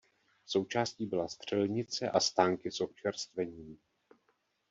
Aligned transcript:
Součástí 0.45 1.05
byla 1.05 1.27
střelnice 1.27 2.09
a 2.09 2.19
stánky 2.19 2.71
s 2.71 2.81
občerstvením. 2.81 3.77